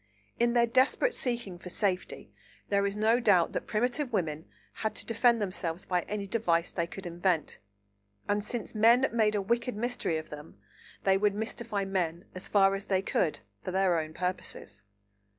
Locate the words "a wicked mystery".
9.35-10.17